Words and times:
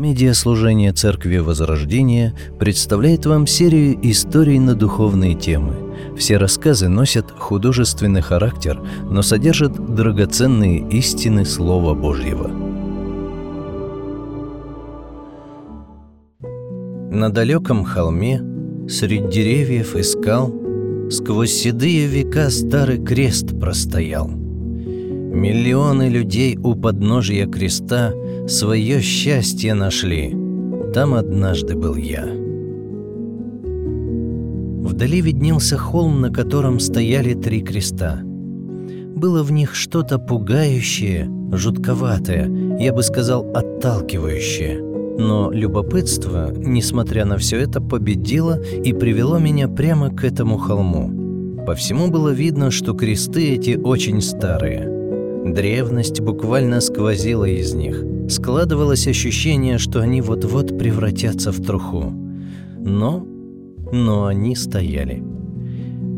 Медиаслужение 0.00 0.94
Церкви 0.94 1.36
Возрождения 1.36 2.34
представляет 2.58 3.26
вам 3.26 3.46
серию 3.46 3.98
историй 4.00 4.58
на 4.58 4.74
духовные 4.74 5.34
темы. 5.34 5.74
Все 6.16 6.38
рассказы 6.38 6.88
носят 6.88 7.30
художественный 7.30 8.22
характер, 8.22 8.80
но 9.10 9.20
содержат 9.20 9.74
драгоценные 9.94 10.88
истины 10.88 11.44
Слова 11.44 11.92
Божьего. 11.92 12.48
На 17.10 17.28
далеком 17.28 17.84
холме, 17.84 18.40
среди 18.88 19.28
деревьев 19.28 19.96
и 19.96 20.02
скал, 20.02 20.50
сквозь 21.10 21.52
седые 21.52 22.06
века 22.06 22.48
старый 22.48 23.04
крест 23.04 23.60
простоял. 23.60 24.39
Миллионы 25.32 26.08
людей 26.08 26.58
у 26.62 26.74
подножия 26.74 27.46
креста– 27.46 28.12
свое 28.48 29.00
счастье 29.00 29.74
нашли. 29.74 30.36
Там 30.92 31.14
однажды 31.14 31.76
был 31.76 31.94
я. 31.94 32.26
Вдали 34.82 35.20
виднелся 35.20 35.78
холм, 35.78 36.20
на 36.20 36.30
котором 36.32 36.80
стояли 36.80 37.34
три 37.34 37.62
креста. 37.62 38.20
Было 38.22 39.44
в 39.44 39.52
них 39.52 39.76
что-то 39.76 40.18
пугающее, 40.18 41.30
жутковатое, 41.52 42.50
я 42.80 42.92
бы 42.92 43.04
сказал, 43.04 43.48
отталкивающее. 43.54 44.82
Но 45.16 45.52
любопытство, 45.52 46.52
несмотря 46.52 47.24
на 47.24 47.36
все 47.36 47.60
это, 47.60 47.80
победило 47.80 48.60
и 48.60 48.92
привело 48.92 49.38
меня 49.38 49.68
прямо 49.68 50.10
к 50.10 50.24
этому 50.24 50.58
холму. 50.58 51.64
По 51.64 51.76
всему 51.76 52.10
было 52.10 52.30
видно, 52.30 52.72
что 52.72 52.94
кресты 52.94 53.54
эти 53.54 53.76
очень 53.76 54.20
старые. 54.22 54.99
Древность 55.44 56.20
буквально 56.20 56.80
сквозила 56.80 57.44
из 57.44 57.74
них– 57.74 58.04
Складывалось 58.30 59.08
ощущение, 59.08 59.78
что 59.78 60.00
они 60.00 60.20
вот-вот 60.20 60.78
превратятся 60.78 61.50
в 61.50 61.60
труху. 61.60 62.12
Но... 62.78 63.26
но 63.90 64.26
они 64.26 64.54
стояли. 64.54 65.20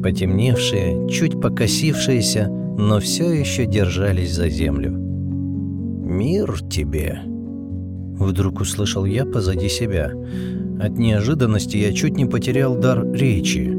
Потемневшие, 0.03 1.09
чуть 1.09 1.41
покосившиеся, 1.41 2.49
но 2.49 3.01
все 3.01 3.33
еще 3.33 3.65
держались 3.65 4.35
за 4.35 4.51
землю. 4.51 4.91
«Мир 4.93 6.61
тебе!» 6.69 7.21
Вдруг 8.19 8.61
услышал 8.61 9.07
я 9.07 9.25
позади 9.25 9.71
себя. 9.71 10.13
От 10.79 10.99
неожиданности 10.99 11.79
я 11.79 11.95
чуть 11.95 12.19
не 12.19 12.27
потерял 12.27 12.77
дар 12.77 13.11
речи. 13.11 13.75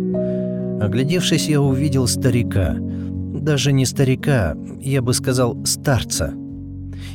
Оглядевшись, 0.81 1.49
я 1.49 1.61
увидел 1.61 2.07
старика. 2.07 2.77
Даже 3.43 3.73
не 3.73 3.85
старика, 3.85 4.55
я 4.81 5.01
бы 5.01 5.13
сказал 5.13 5.57
старца– 5.65 6.33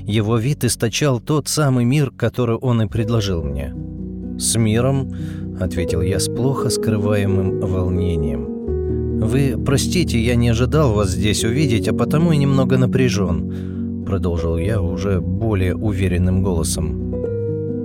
его 0.09 0.39
вид 0.39 0.65
источал 0.65 1.21
тот 1.21 1.49
самый 1.49 1.85
мир, 1.85 2.11
который 2.11 2.57
он 2.57 2.81
и 2.81 2.87
предложил 2.87 3.43
мне. 3.43 3.75
«С 4.39 4.57
миром»,— 4.57 5.13
ответил 5.61 6.01
я 6.01 6.19
с 6.19 6.29
плохо 6.29 6.71
скрываемым 6.71 7.61
волнением. 7.61 9.21
«Вы 9.21 9.57
простите, 9.63 10.19
я 10.19 10.37
не 10.37 10.49
ожидал 10.49 10.95
вас 10.95 11.11
здесь 11.11 11.45
увидеть, 11.45 11.89
а 11.89 11.93
потому 11.93 12.33
и 12.33 12.39
немного 12.39 12.79
напряжен»,— 12.79 14.05
продолжил 14.07 14.57
я 14.57 14.81
уже 14.81 15.21
более 15.21 15.75
уверенным 15.77 16.43
голосом. 16.43 17.11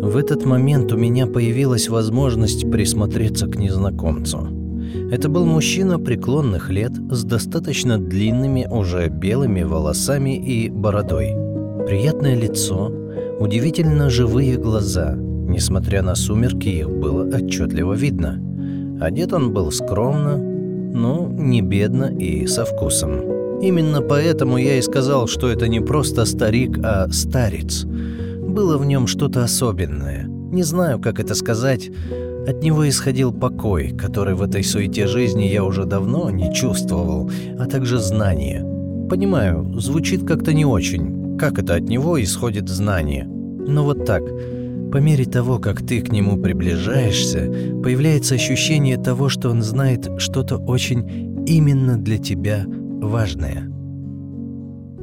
В 0.02 0.16
этот 0.16 0.46
момент 0.46 0.94
у 0.94 0.98
меня 0.98 1.28
появилась 1.28 1.90
возможность 1.90 2.72
присмотреться 2.72 3.48
к 3.48 3.58
незнакомцу. 3.58 4.63
Это 5.12 5.30
был 5.30 5.46
мужчина 5.46 6.00
преклонных 6.00 6.70
лет 6.70 6.92
с 7.10 7.24
достаточно 7.24 7.98
длинными 7.98 8.68
уже 8.70 9.10
белыми 9.10 9.64
волосами 9.64 10.38
и 10.38 10.70
бородой. 10.70 11.36
Приятное 11.88 12.36
лицо, 12.36 12.92
удивительно 13.40 14.10
живые 14.10 14.58
глаза. 14.58 15.16
Несмотря 15.16 16.02
на 16.02 16.16
сумерки, 16.16 16.70
их 16.70 16.90
было 16.90 17.26
отчетливо 17.26 17.94
видно. 17.94 18.40
Одет 19.02 19.34
он 19.34 19.52
был 19.52 19.72
скромно, 19.72 20.38
но 20.38 21.28
не 21.28 21.62
бедно 21.62 22.06
и 22.06 22.48
со 22.48 22.66
вкусом. 22.66 23.60
Именно 23.62 24.02
поэтому 24.02 24.58
я 24.58 24.78
и 24.78 24.82
сказал, 24.82 25.28
что 25.28 25.50
это 25.50 25.68
не 25.68 25.80
просто 25.80 26.26
старик, 26.26 26.80
а 26.84 27.08
старец. 27.10 27.86
Было 27.86 28.78
в 28.78 28.86
нем 28.86 29.08
что-то 29.08 29.44
особенное. 29.44 30.26
Не 30.28 30.64
знаю, 30.64 31.00
как 31.00 31.20
это 31.20 31.34
сказать. 31.34 31.90
От 32.46 32.62
него 32.62 32.88
исходил 32.90 33.32
покой, 33.32 33.92
который 33.98 34.36
в 34.36 34.42
этой 34.42 34.64
суете 34.66 35.08
жизни 35.08 35.46
я 35.46 35.64
уже 35.64 35.86
давно 35.86 36.30
не 36.30 36.54
чувствовал, 36.54 37.32
а 37.58 37.66
также 37.68 38.00
знание. 38.00 38.62
Понимаю, 39.10 39.80
звучит 39.80 40.28
как-то 40.28 40.54
не 40.54 40.66
очень, 40.66 41.38
как 41.38 41.58
это 41.58 41.76
от 41.76 41.84
него 41.84 42.22
исходит 42.22 42.68
знание. 42.68 43.26
Но 43.26 43.86
вот 43.86 44.06
так, 44.06 44.24
по 44.92 44.98
мере 44.98 45.24
того, 45.24 45.58
как 45.60 45.86
ты 45.86 46.02
к 46.02 46.12
нему 46.12 46.38
приближаешься, 46.38 47.50
появляется 47.82 48.36
ощущение 48.36 48.98
того, 48.98 49.30
что 49.30 49.50
он 49.50 49.62
знает 49.62 50.10
что-то 50.18 50.58
очень 50.58 51.46
именно 51.48 51.98
для 51.98 52.18
тебя 52.18 52.66
важное. 52.68 53.72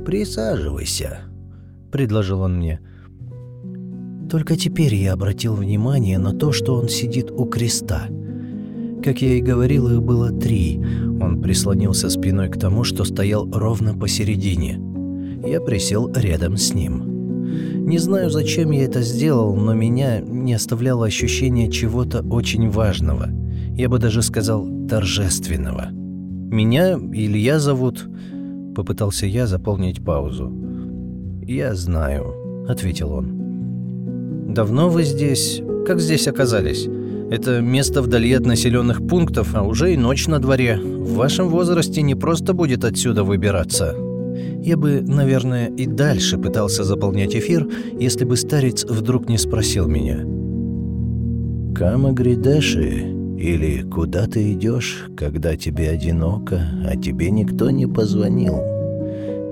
«Присаживайся»,— 0.05 1.21
предложил 1.91 2.43
он 2.43 2.59
мне. 2.59 2.81
Только 4.30 4.56
теперь 4.56 4.94
я 4.94 5.14
обратил 5.14 5.54
внимание 5.54 6.18
на 6.18 6.32
то, 6.32 6.52
что 6.52 6.76
он 6.76 6.88
сидит 6.88 7.30
у 7.30 7.46
креста. 7.46 8.08
Как 9.02 9.22
я 9.22 9.34
и 9.34 9.41
говорил, 9.41 9.88
их 9.88 10.02
было 10.02 10.30
три. 10.30 10.78
Он 11.20 11.41
прислонился 11.42 12.10
спиной 12.10 12.48
к 12.48 12.58
тому, 12.58 12.84
что 12.84 13.04
стоял 13.04 13.50
ровно 13.50 13.94
посередине— 13.94 14.78
я 15.44 15.60
присел 15.60 16.10
рядом 16.12 16.56
с 16.56 16.74
ним. 16.74 17.86
Не 17.86 17.98
знаю, 17.98 18.30
зачем 18.30 18.70
я 18.70 18.84
это 18.84 19.00
сделал, 19.00 19.56
но 19.56 19.74
меня 19.74 20.20
не 20.20 20.54
оставляло 20.54 21.06
ощущение 21.06 21.70
чего-то 21.70 22.22
очень 22.22 22.68
важного. 22.68 23.28
Я 23.74 23.88
бы 23.88 23.98
даже 23.98 24.22
сказал 24.22 24.68
торжественного. 24.88 25.88
«Меня 25.91 26.94
Илья 26.94 27.58
зовут...»— 27.58 28.08
попытался 28.76 29.26
я 29.26 29.47
заполнить 29.47 30.04
паузу. 30.04 30.52
«Я 31.42 31.74
знаю»,— 31.74 32.66
ответил 32.68 33.12
он. 33.12 33.40
«Давно 34.50 34.88
вы 34.88 35.05
здесь? 35.05 35.62
Как 35.87 36.00
здесь 36.00 36.27
оказались? 36.27 36.88
Это 37.31 37.61
место 37.61 38.03
вдали 38.03 38.33
от 38.33 38.44
населенных 38.44 39.06
пунктов, 39.06 39.55
а 39.55 39.62
уже 39.62 39.94
и 39.94 39.97
ночь 39.97 40.27
на 40.27 40.41
дворе. 40.41 40.77
В 40.77 41.15
вашем 41.15 41.49
возрасте 41.49 42.03
не 42.03 42.16
просто 42.16 42.53
будет 42.53 42.84
отсюда 42.84 43.22
выбираться. 43.22 43.94
Я 44.60 44.77
бы, 44.77 45.03
наверное, 45.03 45.69
и 45.69 45.87
дальше 45.87 46.37
пытался 46.37 46.83
заполнять 46.83 47.37
эфир, 47.37 47.69
если 47.97 48.25
бы 48.25 48.37
старец 48.37 48.84
вдруг 48.84 49.28
не 49.28 49.39
спросил 49.39 49.87
меня. 49.87 50.19
«Кама 51.72 52.10
гридеши?» 52.10 53.06
Или 53.39 53.83
«Куда 53.89 54.27
ты 54.27 54.53
идешь, 54.53 55.06
когда 55.16 55.56
тебе 55.56 55.91
одиноко, 55.91 56.60
а 56.84 56.97
тебе 56.97 57.31
никто 57.31 57.71
не 57.71 57.87
позвонил?» 57.87 58.56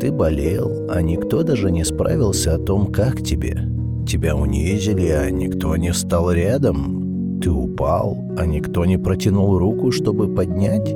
Ты 0.00 0.10
болел, 0.10 0.88
а 0.90 1.00
никто 1.02 1.44
даже 1.44 1.70
не 1.70 1.84
справился 1.84 2.56
о 2.56 2.58
том, 2.58 2.92
как 2.92 3.22
тебе. 3.22 3.77
Тебя 4.08 4.34
унизили, 4.34 5.08
а 5.08 5.30
никто 5.30 5.76
не 5.76 5.90
встал 5.90 6.32
рядом. 6.32 7.40
Ты 7.42 7.50
упал, 7.50 8.16
а 8.38 8.46
никто 8.46 8.86
не 8.86 8.96
протянул 8.96 9.58
руку, 9.58 9.92
чтобы 9.92 10.34
поднять. 10.34 10.88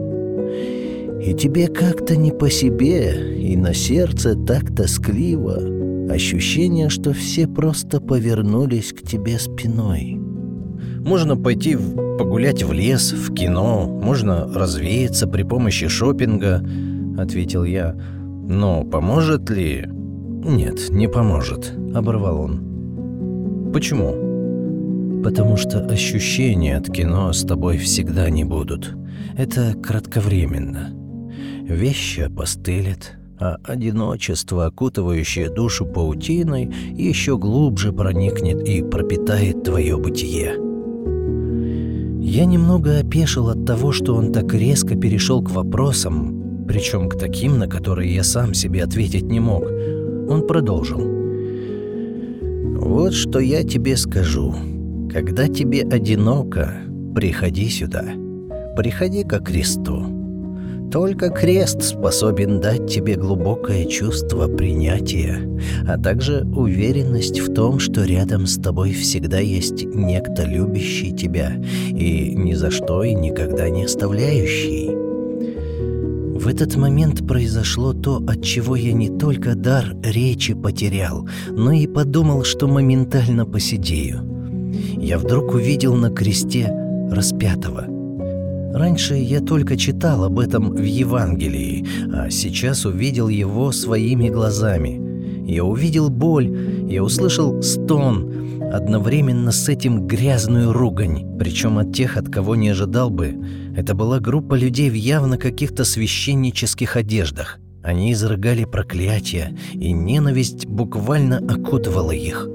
И 1.22 1.34
тебе 1.34 1.68
как-то 1.68 2.16
не 2.16 2.32
по 2.32 2.48
себе, 2.48 3.38
и 3.38 3.54
на 3.54 3.74
сердце 3.74 4.34
так 4.34 4.74
тоскливо. 4.74 6.10
Ощущение, 6.10 6.88
что 6.88 7.12
все 7.12 7.46
просто 7.46 8.00
повернулись 8.00 8.94
к 8.94 9.02
тебе 9.02 9.38
спиной. 9.38 10.18
Можно 11.04 11.36
пойти 11.36 11.76
погулять 12.18 12.62
в 12.62 12.72
лес, 12.72 13.12
в 13.12 13.34
кино, 13.34 13.86
можно 14.02 14.50
развеяться 14.54 15.26
при 15.26 15.42
помощи 15.42 15.86
шопинга, 15.86 16.64
ответил 17.18 17.64
я. 17.64 17.94
Но 18.48 18.84
поможет 18.84 19.50
ли? 19.50 19.86
Нет, 19.86 20.88
не 20.88 21.08
поможет, 21.08 21.74
оборвал 21.94 22.40
он. 22.40 22.71
Почему? 23.72 25.22
Потому 25.22 25.56
что 25.56 25.84
ощущения 25.86 26.76
от 26.76 26.90
кино 26.90 27.32
с 27.32 27.42
тобой 27.42 27.78
всегда 27.78 28.28
не 28.30 28.44
будут. 28.44 28.94
Это 29.36 29.74
кратковременно 29.74 30.92
вещи 31.68 32.20
опостылят, 32.20 33.12
а 33.38 33.56
одиночество, 33.64 34.66
окутывающее 34.66 35.48
душу 35.48 35.86
паутиной, 35.86 36.70
еще 36.92 37.38
глубже 37.38 37.92
проникнет 37.92 38.62
и 38.68 38.82
пропитает 38.82 39.62
твое 39.62 39.96
бытие. 39.96 40.54
Я 42.20 42.44
немного 42.44 42.98
опешил 42.98 43.48
от 43.48 43.66
того, 43.66 43.92
что 43.92 44.14
он 44.14 44.32
так 44.32 44.54
резко 44.54 44.96
перешел 44.96 45.42
к 45.42 45.50
вопросам, 45.50 46.64
причем 46.68 47.08
к 47.08 47.18
таким, 47.18 47.58
на 47.58 47.66
которые 47.66 48.14
я 48.14 48.22
сам 48.22 48.54
себе 48.54 48.84
ответить 48.84 49.24
не 49.24 49.40
мог. 49.40 49.64
Он 50.28 50.46
продолжил. 50.46 51.21
«Вот 52.84 53.14
что 53.14 53.38
я 53.38 53.62
тебе 53.62 53.96
скажу. 53.96 54.52
Когда 55.12 55.46
тебе 55.46 55.82
одиноко, 55.82 56.82
приходи 57.14 57.68
сюда. 57.68 58.04
Приходи 58.76 59.22
ко 59.22 59.38
кресту. 59.38 60.04
Только 60.90 61.30
крест 61.30 61.82
способен 61.82 62.60
дать 62.60 62.92
тебе 62.92 63.14
глубокое 63.14 63.84
чувство 63.84 64.48
принятия, 64.48 65.38
а 65.86 65.96
также 65.96 66.42
уверенность 66.42 67.38
в 67.38 67.54
том, 67.54 67.78
что 67.78 68.04
рядом 68.04 68.46
с 68.46 68.58
тобой 68.58 68.92
всегда 68.92 69.38
есть 69.38 69.84
некто 69.84 70.44
любящий 70.44 71.12
тебя 71.12 71.52
и 71.88 72.34
ни 72.34 72.54
за 72.54 72.72
что 72.72 73.04
и 73.04 73.14
никогда 73.14 73.70
не 73.70 73.84
оставляющий. 73.84 75.01
В 76.42 76.48
этот 76.48 76.74
момент 76.74 77.24
произошло 77.24 77.92
то, 77.92 78.20
от 78.26 78.42
чего 78.42 78.74
я 78.74 78.92
не 78.92 79.16
только 79.16 79.54
дар 79.54 79.94
речи 80.02 80.54
потерял, 80.54 81.28
но 81.52 81.70
и 81.70 81.86
подумал, 81.86 82.42
что 82.42 82.66
моментально 82.66 83.46
посидею. 83.46 84.22
Я 84.96 85.18
вдруг 85.18 85.54
увидел 85.54 85.94
на 85.94 86.10
кресте 86.10 86.68
распятого. 87.12 87.84
Раньше 88.74 89.14
я 89.14 89.40
только 89.40 89.76
читал 89.76 90.24
об 90.24 90.40
этом 90.40 90.72
в 90.72 90.82
Евангелии, 90.82 91.86
а 92.12 92.28
сейчас 92.28 92.86
увидел 92.86 93.28
его 93.28 93.70
своими 93.70 94.28
глазами. 94.28 95.00
Я 95.48 95.62
увидел 95.62 96.10
боль, 96.10 96.50
я 96.90 97.04
услышал 97.04 97.62
стон, 97.62 98.51
одновременно 98.72 99.52
с 99.52 99.68
этим 99.68 100.06
грязную 100.06 100.72
ругань, 100.72 101.38
причем 101.38 101.78
от 101.78 101.94
тех, 101.94 102.16
от 102.16 102.28
кого 102.28 102.56
не 102.56 102.70
ожидал 102.70 103.10
бы. 103.10 103.36
Это 103.76 103.94
была 103.94 104.18
группа 104.18 104.54
людей 104.54 104.88
в 104.88 104.94
явно 104.94 105.36
каких-то 105.36 105.84
священнических 105.84 106.96
одеждах. 106.96 107.58
Они 107.82 108.12
изрыгали 108.12 108.64
проклятия, 108.64 109.56
и 109.72 109.92
ненависть 109.92 110.66
буквально 110.66 111.38
окутывала 111.38 112.12
их. 112.12 112.48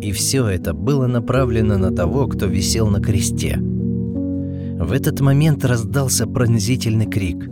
И 0.00 0.12
все 0.12 0.46
это 0.46 0.74
было 0.74 1.06
направлено 1.06 1.78
на 1.78 1.94
того, 1.94 2.26
кто 2.26 2.46
висел 2.46 2.88
на 2.88 3.00
кресте. 3.00 3.56
В 3.58 4.92
этот 4.92 5.20
момент 5.20 5.64
раздался 5.64 6.26
пронзительный 6.26 7.06
крик. 7.06 7.48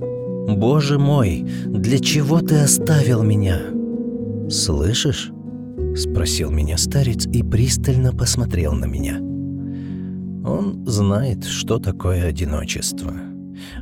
«Боже 0.46 0.98
мой, 0.98 1.46
для 1.66 1.98
чего 1.98 2.40
ты 2.40 2.56
оставил 2.56 3.22
меня?» 3.22 3.60
«Слышишь?»— 4.50 5.32
спросил 5.96 6.50
меня 6.50 6.76
старец 6.76 7.26
и 7.26 7.42
пристально 7.42 8.12
посмотрел 8.12 8.72
на 8.72 8.86
меня. 8.86 9.18
Он 10.44 10.84
знает, 10.86 11.44
что 11.44 11.78
такое 11.78 12.24
одиночество. 12.24 13.12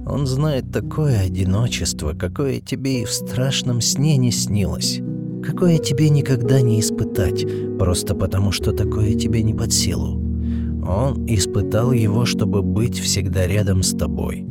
Он 0.06 0.26
знает 0.26 0.70
такое 0.70 1.20
одиночество, 1.20 2.12
какое 2.12 2.60
тебе 2.60 3.02
и 3.02 3.04
в 3.04 3.10
страшном 3.10 3.80
сне 3.80 4.16
не 4.16 4.30
снилось, 4.30 5.00
какое 5.42 5.78
тебе 5.78 6.08
никогда 6.10 6.60
не 6.60 6.80
испытать, 6.80 7.44
просто 7.78 8.14
потому 8.14 8.52
что 8.52 8.72
такое 8.72 9.14
тебе 9.14 9.42
не 9.42 9.54
под 9.54 9.72
силу. 9.72 10.20
Он 10.86 11.26
испытал 11.26 11.92
его, 11.92 12.24
чтобы 12.24 12.62
быть 12.62 12.98
всегда 12.98 13.46
рядом 13.46 13.82
с 13.82 13.92
тобой. 13.92 14.46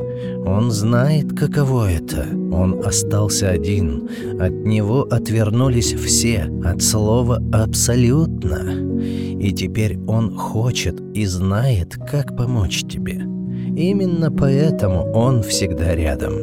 Он 0.45 0.71
знает, 0.71 1.37
каково 1.37 1.91
это. 1.91 2.25
Он 2.51 2.81
остался 2.85 3.49
один. 3.49 4.09
От 4.39 4.51
него 4.65 5.03
отвернулись 5.03 5.93
все, 5.93 6.51
от 6.63 6.81
слова 6.81 7.41
«абсолютно». 7.51 8.99
И 9.39 9.51
теперь 9.53 9.99
он 10.07 10.35
хочет 10.37 11.01
и 11.13 11.25
знает, 11.25 11.95
как 12.09 12.35
помочь 12.37 12.83
тебе. 12.83 13.21
Именно 13.75 14.31
поэтому 14.31 15.11
он 15.13 15.41
всегда 15.41 15.95
рядом. 15.95 16.33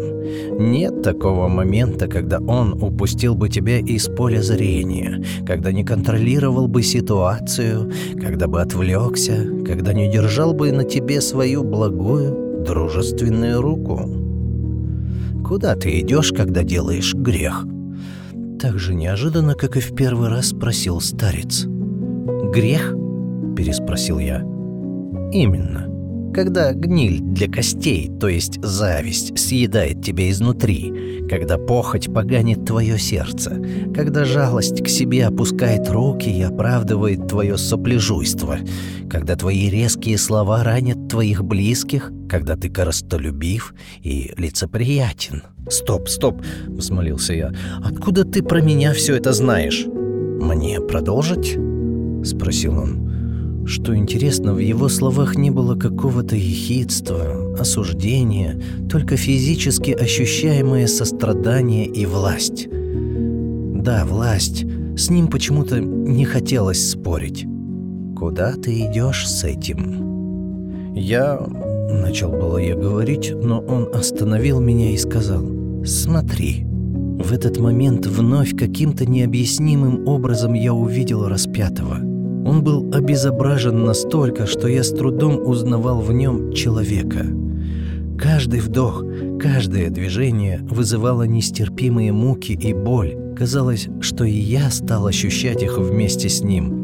Нет 0.58 1.02
такого 1.02 1.48
момента, 1.48 2.08
когда 2.08 2.38
он 2.38 2.82
упустил 2.82 3.34
бы 3.34 3.48
тебя 3.48 3.78
из 3.78 4.06
поля 4.08 4.42
зрения, 4.42 5.22
когда 5.46 5.72
не 5.72 5.84
контролировал 5.84 6.66
бы 6.68 6.82
ситуацию, 6.82 7.90
когда 8.20 8.46
бы 8.46 8.60
отвлекся, 8.60 9.36
когда 9.64 9.92
не 9.92 10.10
держал 10.10 10.52
бы 10.54 10.72
на 10.72 10.84
тебе 10.84 11.20
свою 11.20 11.62
благую, 11.62 12.47
дружественную 12.68 13.62
руку. 13.62 13.98
Куда 15.42 15.74
ты 15.74 16.00
идешь, 16.00 16.32
когда 16.32 16.62
делаешь 16.62 17.14
грех? 17.14 17.64
Так 18.60 18.78
же 18.78 18.94
неожиданно, 18.94 19.54
как 19.54 19.78
и 19.78 19.80
в 19.80 19.94
первый 19.94 20.28
раз 20.28 20.48
спросил 20.48 21.00
старец. 21.00 21.64
«Грех?»– 21.64 22.94
переспросил 23.56 24.18
я. 24.18 24.42
«Именно 25.32 25.86
когда 26.32 26.72
гниль 26.72 27.20
для 27.20 27.48
костей, 27.48 28.10
то 28.20 28.28
есть 28.28 28.62
зависть, 28.62 29.38
съедает 29.38 30.02
тебя 30.02 30.30
изнутри, 30.30 31.26
когда 31.28 31.58
похоть 31.58 32.12
поганит 32.12 32.64
твое 32.64 32.98
сердце, 32.98 33.60
когда 33.94 34.24
жалость 34.24 34.82
к 34.82 34.88
себе 34.88 35.26
опускает 35.26 35.88
руки 35.88 36.28
и 36.28 36.42
оправдывает 36.42 37.26
твое 37.28 37.58
сопляжуйство, 37.58 38.58
когда 39.10 39.36
твои 39.36 39.68
резкие 39.68 40.18
слова 40.18 40.62
ранят 40.64 41.08
твоих 41.08 41.44
близких, 41.44 42.12
когда 42.28 42.56
ты 42.56 42.68
коростолюбив 42.68 43.74
и 44.02 44.32
лицеприятен. 44.36 45.42
«Стоп, 45.68 46.08
стоп!»— 46.08 46.42
взмолился 46.66 47.34
я. 47.34 47.52
«Откуда 47.82 48.24
ты 48.24 48.42
про 48.42 48.60
меня 48.60 48.92
все 48.94 49.16
это 49.16 49.32
знаешь?» 49.32 49.86
«Мне 49.86 50.80
продолжить?»— 50.80 51.58
спросил 52.24 52.78
он. 52.78 53.07
Что 53.68 53.94
интересно, 53.94 54.54
в 54.54 54.60
его 54.60 54.88
словах 54.88 55.36
не 55.36 55.50
было 55.50 55.76
какого-то 55.76 56.34
ехидства, 56.34 57.54
осуждения, 57.60 58.58
только 58.88 59.18
физически 59.18 59.90
ощущаемое 59.90 60.86
сострадание 60.86 61.84
и 61.84 62.06
власть. 62.06 62.66
Да, 62.70 64.06
власть. 64.06 64.64
С 64.96 65.10
ним 65.10 65.28
почему-то 65.28 65.80
не 65.80 66.24
хотелось 66.24 66.92
спорить. 66.92 67.44
Куда 68.16 68.54
ты 68.54 68.72
идешь 68.86 69.28
с 69.28 69.44
этим? 69.44 70.94
Я... 70.94 71.38
Начал 71.90 72.30
было 72.30 72.56
я 72.56 72.74
говорить, 72.74 73.32
но 73.34 73.60
он 73.60 73.88
остановил 73.94 74.60
меня 74.60 74.92
и 74.92 74.96
сказал 74.96 75.42
«Смотри». 75.84 76.64
В 76.64 77.32
этот 77.32 77.58
момент 77.58 78.06
вновь 78.06 78.56
каким-то 78.56 79.04
необъяснимым 79.04 80.06
образом 80.06 80.54
я 80.54 80.72
увидел 80.72 81.28
распятого– 81.28 81.98
он 82.48 82.62
был 82.64 82.90
обезображен 82.94 83.84
настолько, 83.84 84.46
что 84.46 84.68
я 84.68 84.82
с 84.82 84.90
трудом 84.90 85.38
узнавал 85.46 86.00
в 86.00 86.10
нем 86.14 86.54
человека. 86.54 87.26
Каждый 88.18 88.60
вдох, 88.60 89.04
каждое 89.38 89.90
движение 89.90 90.60
вызывало 90.62 91.24
нестерпимые 91.24 92.10
муки 92.12 92.52
и 92.52 92.72
боль. 92.72 93.34
Казалось, 93.36 93.88
что 94.00 94.24
и 94.24 94.32
я 94.32 94.70
стал 94.70 95.06
ощущать 95.06 95.62
их 95.62 95.76
вместе 95.76 96.30
с 96.30 96.40
ним. 96.40 96.77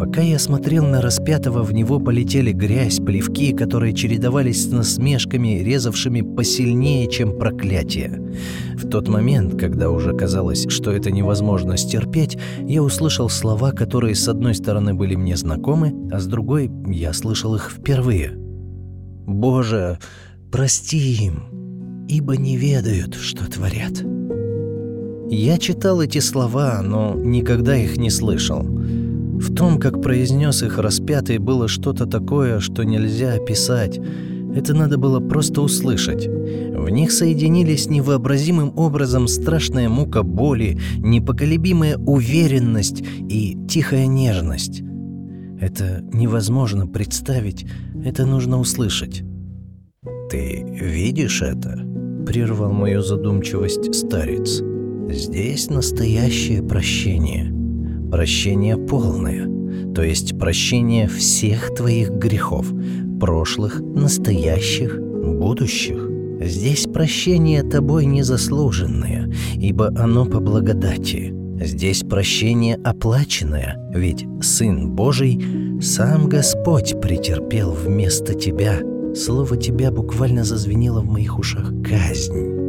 Пока 0.00 0.22
я 0.22 0.38
смотрел 0.38 0.86
на 0.86 1.02
распятого, 1.02 1.62
в 1.62 1.74
него 1.74 2.00
полетели 2.00 2.52
грязь, 2.52 3.00
плевки, 3.00 3.52
которые 3.52 3.92
чередовались 3.92 4.64
с 4.64 4.72
насмешками, 4.72 5.62
резавшими 5.62 6.22
посильнее, 6.22 7.06
чем 7.06 7.36
проклятие. 7.36 8.32
В 8.76 8.88
тот 8.88 9.08
момент, 9.08 9.60
когда 9.60 9.90
уже 9.90 10.16
казалось, 10.16 10.66
что 10.70 10.90
это 10.90 11.10
невозможно 11.10 11.76
стерпеть, 11.76 12.38
я 12.62 12.82
услышал 12.82 13.28
слова, 13.28 13.72
которые 13.72 14.14
с 14.14 14.26
одной 14.26 14.54
стороны 14.54 14.94
были 14.94 15.16
мне 15.16 15.36
знакомы, 15.36 15.92
а 16.10 16.18
с 16.18 16.26
другой 16.26 16.70
я 16.86 17.12
слышал 17.12 17.54
их 17.54 17.70
впервые. 17.70 18.32
«Боже, 19.26 19.98
прости 20.50 21.26
им, 21.26 22.06
ибо 22.08 22.38
не 22.38 22.56
ведают, 22.56 23.16
что 23.16 23.44
творят». 23.50 24.02
Я 25.28 25.58
читал 25.58 26.00
эти 26.00 26.20
слова, 26.20 26.80
но 26.82 27.14
никогда 27.14 27.76
их 27.76 27.98
не 27.98 28.08
слышал. 28.08 28.66
В 29.40 29.54
том, 29.54 29.78
как 29.78 30.02
произнес 30.02 30.62
их 30.62 30.78
распятый, 30.78 31.38
было 31.38 31.66
что-то 31.66 32.04
такое, 32.04 32.60
что 32.60 32.82
нельзя 32.82 33.32
описать. 33.32 33.98
Это 34.54 34.74
надо 34.74 34.98
было 34.98 35.18
просто 35.18 35.62
услышать. 35.62 36.26
В 36.26 36.90
них 36.90 37.10
соединились 37.10 37.88
невообразимым 37.88 38.70
образом 38.76 39.28
страшная 39.28 39.88
мука 39.88 40.22
боли, 40.22 40.78
непоколебимая 40.98 41.96
уверенность 41.96 43.02
и 43.30 43.56
тихая 43.66 44.06
нежность. 44.06 44.82
Это 45.58 46.04
невозможно 46.12 46.86
представить, 46.86 47.64
это 48.04 48.26
нужно 48.26 48.60
услышать. 48.60 49.22
«Ты 50.30 50.66
видишь 50.68 51.40
это?»— 51.40 51.80
прервал 52.26 52.72
мою 52.72 53.00
задумчивость 53.00 53.94
старец. 53.94 54.62
«Здесь 55.08 55.70
настоящее 55.70 56.62
прощение» 56.62 57.59
прощение 58.10 58.76
полное, 58.76 59.46
то 59.94 60.02
есть 60.02 60.38
прощение 60.38 61.08
всех 61.08 61.74
твоих 61.74 62.10
грехов, 62.10 62.66
прошлых, 63.20 63.80
настоящих, 63.80 65.00
будущих. 65.00 66.08
Здесь 66.40 66.86
прощение 66.86 67.62
тобой 67.62 68.06
незаслуженное, 68.06 69.30
ибо 69.54 69.88
оно 69.88 70.24
по 70.24 70.40
благодати. 70.40 71.34
Здесь 71.62 72.02
прощение 72.02 72.76
оплаченное, 72.76 73.76
ведь 73.94 74.24
Сын 74.40 74.90
Божий, 74.90 75.38
сам 75.82 76.28
Господь 76.28 76.98
претерпел 77.00 77.72
вместо 77.72 78.32
тебя. 78.32 78.80
Слово 79.14 79.58
тебя 79.58 79.90
буквально 79.90 80.44
зазвенело 80.44 81.00
в 81.00 81.10
моих 81.10 81.38
ушах 81.38 81.72
казнь. 81.82 82.60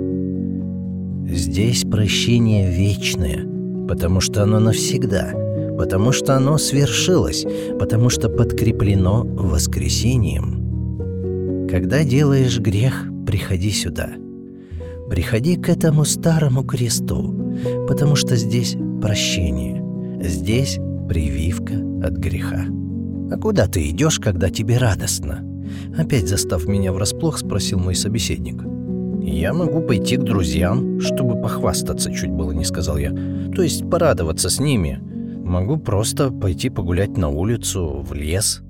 Здесь 1.30 1.86
прощение 1.90 2.70
вечное, 2.70 3.46
потому 3.88 4.22
что 4.22 4.44
оно 4.44 4.60
навсегда, 4.60 5.34
потому 5.78 6.12
что 6.12 6.36
оно 6.36 6.58
свершилось, 6.58 7.46
потому 7.80 8.10
что 8.10 8.30
подкреплено 8.30 9.24
воскресением. 9.24 11.68
Когда 11.70 12.04
делаешь 12.04 12.60
грех, 12.60 13.06
приходи 13.26 13.72
сюда. 13.72 14.10
приходи 15.10 15.58
к 15.58 15.68
этому 15.68 16.06
старому 16.06 16.64
кресту, 16.64 17.36
потому 17.88 18.16
что 18.16 18.38
здесь 18.38 18.78
прощение, 19.02 19.84
здесь 20.22 20.80
прививка 21.10 21.74
от 22.02 22.14
греха. 22.14 22.66
А 23.30 23.38
куда 23.38 23.68
ты 23.68 23.90
идешь, 23.90 24.20
когда 24.20 24.50
тебе 24.50 24.78
радостно? 24.78 25.46
Опять 25.98 26.30
застав 26.30 26.66
меня 26.66 26.94
врасплох, 26.94 27.38
спросил 27.38 27.80
мой 27.80 27.96
собеседник. 27.96 28.62
«Я 29.22 29.54
могу 29.54 29.82
пойти 29.82 30.18
к 30.18 30.24
друзьям, 30.24 31.00
чтобы 31.00 31.40
похвастаться, 31.42 32.12
чуть 32.12 32.32
было 32.32 32.52
не 32.52 32.66
сказал 32.66 32.98
я. 32.98 33.12
То 33.56 33.62
есть 33.62 33.90
порадоваться 33.90 34.50
с 34.50 34.60
ними. 34.60 35.00
Могу 35.44 35.78
просто 35.78 36.32
пойти 36.32 36.70
погулять 36.70 37.18
на 37.18 37.30
улицу, 37.30 38.06
в 38.08 38.14
лес. 38.14 38.62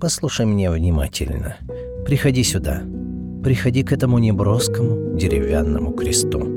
Послушай 0.00 0.46
меня 0.46 0.72
внимательно. 0.72 1.56
Приходи 2.04 2.42
сюда. 2.42 2.82
Приходи 3.42 3.82
к 3.82 3.92
этому 3.92 4.18
неброскому 4.18 5.16
деревянному 5.16 5.92
кресту». 5.92 6.56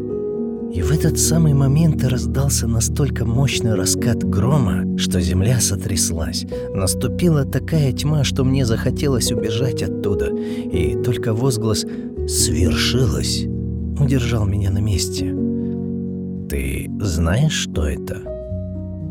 И 0.73 0.83
в 0.83 0.91
этот 0.91 1.17
самый 1.17 1.53
момент 1.53 2.03
раздался 2.03 2.67
настолько 2.67 3.25
мощный 3.25 3.73
раскат 3.73 4.23
грома, 4.23 4.99
что 4.99 5.19
земля 5.19 5.59
сотряслась. 5.59 6.45
Наступила 6.75 7.43
такая 7.43 7.91
тьма, 7.91 8.23
что 8.23 8.43
мне 8.43 8.65
захотелось 8.67 9.31
убежать 9.31 9.81
оттуда. 9.81 10.27
И 10.27 10.95
только 11.03 11.33
возглас 11.33 11.85
«свершилось» 12.29 13.45
удержал 13.99 14.45
меня 14.45 14.71
на 14.71 14.79
месте. 14.79 15.35
«Ты 16.47 16.89
знаешь, 17.01 17.51
что 17.51 17.87
это?» 17.87 18.17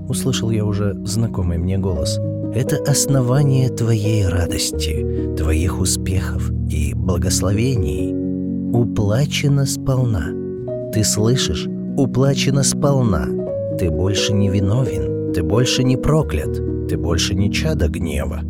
Услышал 0.09 0.51
я 0.51 0.65
уже 0.65 0.95
знакомый 1.05 1.59
мне 1.59 1.77
голос. 1.77 2.19
«Это 2.55 2.77
основание 2.87 3.69
твоей 3.69 4.27
радости, 4.27 5.35
твоих 5.37 5.81
успехов 5.81 6.51
и 6.71 6.95
благословений. 6.95 8.15
Уплачено 8.73 9.67
сполна». 9.67 10.39
Ты 10.93 11.05
слышишь? 11.05 11.69
Уплачено 11.97 12.63
сполна. 12.63 13.27
Ты 13.79 13.91
больше 13.91 14.33
не 14.33 14.49
виновен. 14.49 15.33
Ты 15.35 15.43
больше 15.43 15.85
не 15.85 15.97
проклят. 15.97 16.55
Ты 16.89 16.97
больше 16.97 17.35
не 17.35 17.53
чадо 17.53 17.89
гнева. 17.89 18.41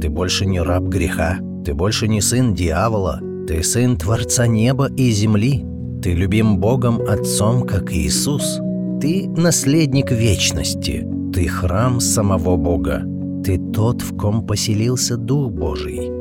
Ты 0.00 0.08
больше 0.08 0.46
не 0.46 0.60
раб 0.60 0.84
греха. 0.84 1.38
Ты 1.64 1.74
больше 1.74 2.06
не 2.06 2.20
сын 2.20 2.54
дьявола. 2.54 3.20
Ты 3.48 3.62
сын 3.62 3.96
Творца 3.96 4.46
неба 4.46 4.90
и 4.94 5.10
земли. 5.10 5.64
Ты 6.02 6.12
любим 6.12 6.58
Богом 6.58 7.00
Отцом, 7.00 7.62
как 7.62 7.90
Иисус. 7.94 8.60
Ты 9.00 9.26
наследник 9.26 10.12
вечности. 10.12 11.08
Ты 11.32 11.48
храм 11.48 11.98
самого 11.98 12.58
Бога. 12.58 13.04
Ты 13.42 13.58
тот, 13.72 14.02
в 14.02 14.14
ком 14.18 14.46
поселился 14.46 15.16
Дух 15.16 15.50
Божий. 15.50 16.12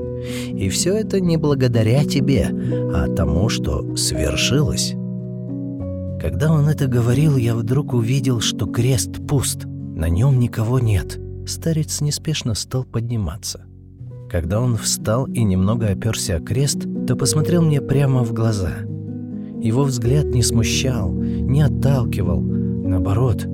И 0.54 0.70
все 0.70 0.94
это 0.94 1.20
не 1.20 1.36
благодаря 1.36 2.06
тебе, 2.06 2.48
а 2.94 3.14
тому, 3.14 3.50
что 3.50 3.98
свершилось. 3.98 4.94
Когда 6.22 6.50
он 6.50 6.70
это 6.70 6.88
говорил, 6.88 7.36
я 7.36 7.56
вдруг 7.56 7.94
увидел, 7.94 8.40
что 8.40 8.68
крест 8.68 9.28
пуст, 9.28 9.66
на 9.66 10.08
нем 10.08 10.40
никого 10.40 10.80
нет. 10.80 11.20
Старец 11.46 12.00
неспешно 12.00 12.54
стал 12.54 12.86
подниматься. 12.86 13.66
Когда 14.30 14.62
он 14.62 14.78
встал 14.78 15.26
и 15.26 15.44
немного 15.44 15.88
оперся 15.88 16.38
о 16.38 16.40
крест, 16.40 16.86
то 17.08 17.16
посмотрел 17.16 17.62
мне 17.64 17.82
прямо 17.82 18.24
в 18.24 18.34
глаза. 18.34 18.74
Его 19.62 19.84
взгляд 19.84 20.26
не 20.26 20.44
смущал, 20.44 21.12
не 21.12 21.62
отталкивал, 21.62 22.42
наоборот, 22.42 23.48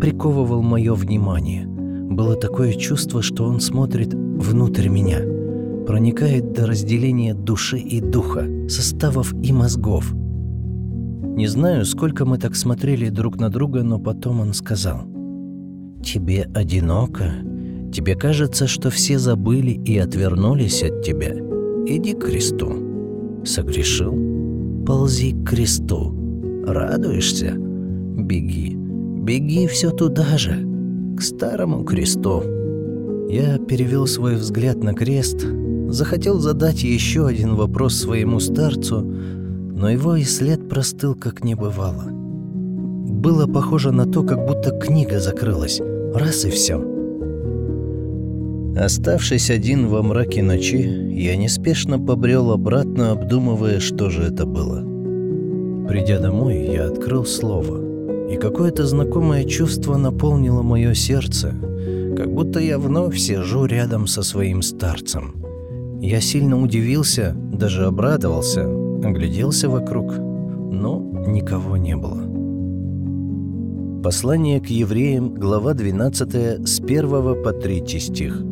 приковывал 0.00 0.62
мое 0.62 0.94
внимание. 0.94 1.66
Было 1.66 2.36
такое 2.36 2.72
чувство, 2.72 3.20
что 3.20 3.44
он 3.44 3.60
смотрит 3.60 4.14
внутрь 4.14 4.88
меня, 4.88 5.18
проникает 5.86 6.52
до 6.52 6.66
разделения 6.66 7.34
души 7.34 7.78
и 7.78 8.00
духа, 8.00 8.46
составов 8.68 9.34
и 9.42 9.52
мозгов, 9.52 10.14
не 11.40 11.46
знаю, 11.46 11.86
сколько 11.86 12.26
мы 12.26 12.36
так 12.36 12.54
смотрели 12.54 13.08
друг 13.08 13.38
на 13.38 13.48
друга, 13.48 13.82
но 13.82 13.98
потом 13.98 14.40
он 14.40 14.52
сказал. 14.52 15.06
«Тебе 16.04 16.50
одиноко? 16.54 17.32
Тебе 17.92 18.14
кажется, 18.14 18.66
что 18.66 18.90
все 18.90 19.18
забыли 19.18 19.70
и 19.70 19.96
отвернулись 19.96 20.82
от 20.82 21.02
тебя? 21.02 21.30
Иди 21.86 22.12
к 22.12 22.26
кресту. 22.26 22.89
Согрешил? 23.44 24.14
Ползи 24.86 25.32
к 25.32 25.48
кресту. 25.48 26.14
Радуешься? 26.66 27.54
Беги. 27.56 28.76
Беги 28.76 29.66
все 29.66 29.90
туда 29.90 30.38
же, 30.38 30.66
к 31.16 31.22
старому 31.22 31.84
кресту». 31.84 32.42
Я 33.28 33.58
перевел 33.58 34.08
свой 34.08 34.34
взгляд 34.34 34.82
на 34.82 34.92
крест, 34.92 35.46
захотел 35.88 36.40
задать 36.40 36.82
еще 36.82 37.28
один 37.28 37.54
вопрос 37.54 37.94
своему 37.94 38.40
старцу, 38.40 39.02
но 39.02 39.88
его 39.88 40.16
и 40.16 40.24
след 40.24 40.68
простыл, 40.68 41.14
как 41.14 41.44
не 41.44 41.54
бывало. 41.54 42.06
Было 42.10 43.46
похоже 43.46 43.92
на 43.92 44.06
то, 44.06 44.24
как 44.24 44.44
будто 44.46 44.70
книга 44.70 45.20
закрылась. 45.20 45.80
Раз 46.12 46.44
и 46.44 46.50
все. 46.50 46.99
Оставшись 48.76 49.50
один 49.50 49.88
во 49.88 50.02
мраке 50.02 50.42
ночи, 50.42 50.82
я 51.12 51.36
неспешно 51.36 51.98
побрел 51.98 52.50
обратно, 52.50 53.12
обдумывая, 53.12 53.80
что 53.80 54.10
же 54.10 54.22
это 54.22 54.46
было. 54.46 54.80
Придя 55.88 56.18
домой, 56.18 56.68
я 56.72 56.86
открыл 56.86 57.24
слово, 57.24 58.30
и 58.30 58.36
какое-то 58.36 58.86
знакомое 58.86 59.44
чувство 59.44 59.96
наполнило 59.96 60.62
мое 60.62 60.94
сердце, 60.94 61.54
как 62.16 62.32
будто 62.32 62.60
я 62.60 62.78
вновь 62.78 63.18
сижу 63.18 63.64
рядом 63.64 64.06
со 64.06 64.22
своим 64.22 64.62
старцем. 64.62 65.34
Я 66.00 66.20
сильно 66.20 66.60
удивился, 66.60 67.34
даже 67.36 67.86
обрадовался, 67.86 68.66
Огляделся 69.02 69.70
вокруг, 69.70 70.18
но 70.18 71.00
никого 71.26 71.78
не 71.78 71.96
было. 71.96 72.20
Послание 74.02 74.60
к 74.60 74.66
евреям, 74.66 75.34
глава 75.34 75.72
12, 75.72 76.68
с 76.68 76.80
1 76.80 77.42
по 77.42 77.52
3 77.52 77.98
стих. 77.98 78.42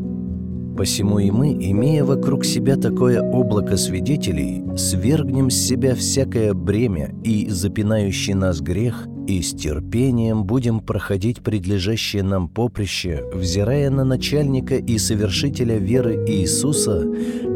«Посему 0.78 1.18
и 1.18 1.32
мы, 1.32 1.54
имея 1.54 2.04
вокруг 2.04 2.44
себя 2.44 2.76
такое 2.76 3.20
облако 3.20 3.76
свидетелей, 3.76 4.62
свергнем 4.76 5.50
с 5.50 5.56
себя 5.56 5.96
всякое 5.96 6.54
бремя 6.54 7.12
и 7.24 7.48
запинающий 7.48 8.34
нас 8.34 8.60
грех, 8.60 9.08
и 9.26 9.42
с 9.42 9.54
терпением 9.54 10.44
будем 10.44 10.78
проходить 10.78 11.42
предлежащее 11.42 12.22
нам 12.22 12.48
поприще, 12.48 13.24
взирая 13.34 13.90
на 13.90 14.04
начальника 14.04 14.76
и 14.76 14.98
совершителя 14.98 15.78
веры 15.78 16.24
Иисуса, 16.28 17.04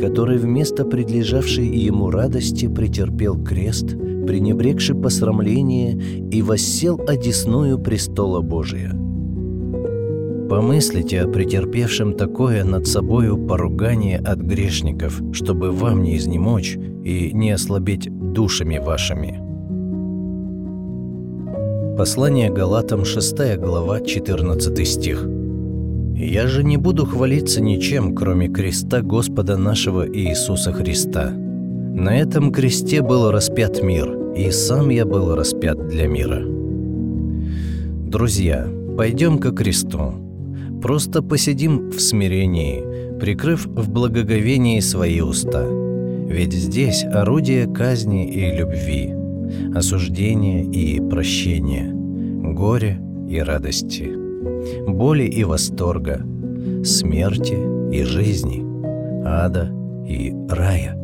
который 0.00 0.38
вместо 0.38 0.84
предлежавшей 0.84 1.68
ему 1.68 2.10
радости 2.10 2.66
претерпел 2.66 3.40
крест, 3.40 3.90
пренебрегши 3.90 4.96
посрамление 4.96 5.92
и 6.32 6.42
воссел 6.42 7.00
одесную 7.06 7.78
престола 7.78 8.40
Божия. 8.40 8.98
Помыслите 10.52 11.22
о 11.22 11.28
претерпевшем 11.28 12.12
такое 12.12 12.62
над 12.62 12.86
собою 12.86 13.38
поругание 13.38 14.18
от 14.18 14.38
грешников, 14.38 15.18
чтобы 15.32 15.70
вам 15.70 16.02
не 16.02 16.18
изнемочь 16.18 16.76
и 16.76 17.30
не 17.32 17.52
ослабеть 17.52 18.10
душами 18.34 18.76
вашими. 18.76 19.40
Послание 21.96 22.50
Галатам, 22.50 23.06
6 23.06 23.56
глава, 23.56 24.02
14 24.02 24.86
стих. 24.86 25.26
«Я 26.16 26.46
же 26.46 26.62
не 26.62 26.76
буду 26.76 27.06
хвалиться 27.06 27.62
ничем, 27.62 28.14
кроме 28.14 28.48
креста 28.48 29.00
Господа 29.00 29.56
нашего 29.56 30.06
Иисуса 30.06 30.70
Христа. 30.70 31.30
На 31.30 32.18
этом 32.18 32.52
кресте 32.52 33.00
был 33.00 33.30
распят 33.30 33.82
мир, 33.82 34.34
и 34.36 34.50
сам 34.50 34.90
я 34.90 35.06
был 35.06 35.34
распят 35.34 35.88
для 35.88 36.06
мира». 36.06 36.42
Друзья, 38.06 38.68
пойдем 38.98 39.38
ко 39.38 39.50
кресту. 39.52 40.21
Просто 40.82 41.22
посидим 41.22 41.90
в 41.90 42.00
смирении, 42.00 43.18
прикрыв 43.20 43.66
в 43.66 43.88
благоговении 43.88 44.80
свои 44.80 45.20
уста. 45.20 45.64
Ведь 45.64 46.52
здесь 46.52 47.04
орудие 47.04 47.72
казни 47.72 48.28
и 48.28 48.56
любви– 48.56 49.14
осуждения 49.76 50.64
и 50.64 51.00
прощения, 51.00 51.92
горя 51.92 53.00
и 53.28 53.38
радости, 53.38 54.12
боли 54.88 55.24
и 55.24 55.44
восторга, 55.44 56.26
смерти 56.84 57.58
и 57.94 58.02
жизни, 58.02 58.64
ада 59.24 59.70
и 60.04 60.34
рая. 60.48 60.98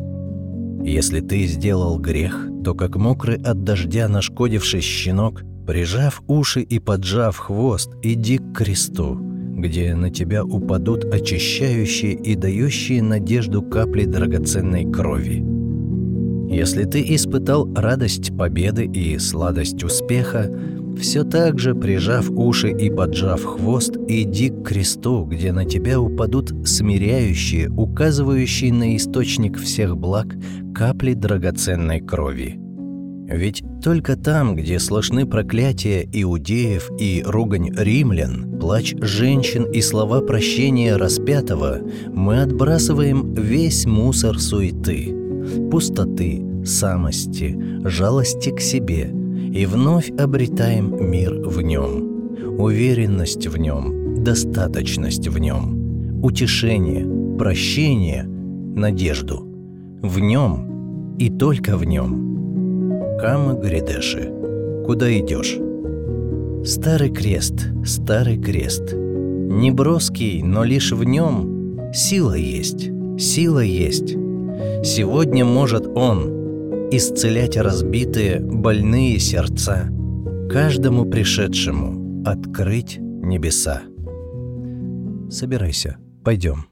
Если 0.83 1.21
ты 1.21 1.45
сделал 1.45 1.99
грех, 1.99 2.47
то 2.65 2.73
как 2.73 2.97
мокрый 2.97 3.37
от 3.37 3.63
дождя 3.63 4.09
нашкодивший 4.09 4.81
щенок, 4.81 5.43
прижав 5.65 6.21
уши 6.27 6.61
и 6.61 6.79
поджав 6.79 7.37
хвост, 7.37 7.91
иди 8.01 8.39
к 8.39 8.53
кресту, 8.53 9.28
где 9.61 9.95
на 9.95 10.09
тебя 10.09 10.43
упадут 10.43 11.05
очищающие 11.05 12.13
и 12.13 12.35
дающие 12.35 13.01
надежду 13.01 13.61
капли 13.61 14.05
драгоценной 14.05 14.91
крови– 14.91 15.43
если 16.49 16.85
ты 16.85 17.05
испытал 17.13 17.71
радость 17.75 18.35
победы 18.35 18.85
и 18.85 19.19
сладость 19.19 19.83
успеха, 19.83 20.51
все 20.99 21.23
так 21.23 21.59
же, 21.59 21.75
прижав 21.75 22.27
уши 22.31 22.71
и 22.71 22.89
поджав 22.89 23.43
хвост, 23.43 23.95
иди 24.07 24.49
к 24.49 24.63
кресту, 24.63 25.25
где 25.25 25.51
на 25.51 25.65
тебя 25.65 26.01
упадут 26.01 26.51
смиряющие, 26.67 27.69
указывающие 27.69 28.73
на 28.73 28.97
источник 28.97 29.59
всех 29.59 29.95
благ 29.95 30.35
капли 30.73 31.13
драгоценной 31.13 31.99
крови. 31.99 32.59
Ведь 33.29 33.63
только 33.83 34.17
там, 34.17 34.55
где 34.55 34.79
слышны 34.79 35.27
проклятия 35.27 36.07
иудеев 36.11 36.89
и 36.99 37.23
ругань 37.25 37.69
римлян, 37.77 38.59
плач 38.59 38.95
женщин 38.99 39.65
и 39.65 39.81
слова 39.81 40.21
прощения 40.21 40.95
распятого, 40.95 41.79
мы 42.11 42.41
отбрасываем 42.41 43.35
весь 43.35 43.85
мусор 43.85 44.39
суеты, 44.39 45.15
пустоты, 45.69 46.43
самости, 46.65 47.57
жалости 47.83 48.49
к 48.49 48.59
себе 48.59 49.13
и 49.53 49.65
вновь 49.67 50.09
обретаем 50.11 51.11
мир 51.11 51.35
в 51.35 51.61
нем, 51.61 52.57
уверенность 52.59 53.45
в 53.45 53.57
нем, 53.57 54.23
достаточность 54.23 55.27
в 55.27 55.37
нем, 55.37 56.23
утешение, 56.23 57.37
прощение, 57.37 58.23
надежду. 58.23 59.45
В 60.01 60.19
нем 60.19 61.15
и 61.19 61.29
только 61.29 61.77
в 61.77 61.83
нем– 61.83 62.25
Кама 63.21 63.53
Гридеши. 63.53 64.31
Куда 64.85 65.11
идешь? 65.19 65.59
Старый 66.65 67.09
крест, 67.09 67.67
старый 67.85 68.37
крест. 68.41 68.93
Не 68.93 69.71
броский, 69.71 70.41
но 70.41 70.63
лишь 70.63 70.93
в 70.93 71.03
нем 71.03 71.91
сила 71.93 72.35
есть, 72.35 72.89
сила 73.19 73.59
есть. 73.59 74.11
Сегодня 74.85 75.43
может 75.43 75.85
он 75.85 76.89
исцелять 76.91 77.57
разбитые, 77.57 78.39
больные 78.39 79.19
сердца, 79.19 79.89
каждому 80.49 81.03
пришедшему 81.03 82.23
открыть 82.25 82.99
небеса. 82.99 83.81
Собирайся, 85.29 85.97
пойдем. 86.23 86.68